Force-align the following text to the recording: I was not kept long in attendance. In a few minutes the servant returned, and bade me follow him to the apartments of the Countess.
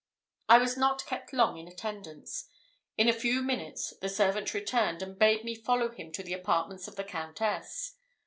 I 0.49 0.57
was 0.57 0.77
not 0.77 1.05
kept 1.05 1.31
long 1.31 1.59
in 1.59 1.67
attendance. 1.67 2.47
In 2.97 3.07
a 3.07 3.13
few 3.13 3.43
minutes 3.43 3.93
the 4.01 4.09
servant 4.09 4.51
returned, 4.55 5.03
and 5.03 5.15
bade 5.15 5.43
me 5.43 5.53
follow 5.53 5.89
him 5.91 6.11
to 6.13 6.23
the 6.23 6.33
apartments 6.33 6.87
of 6.87 6.95
the 6.95 7.03
Countess. 7.03 7.97